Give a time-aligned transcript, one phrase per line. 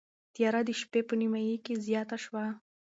[0.33, 2.45] تیاره د شپې په نیمايي کې زیاته شوه.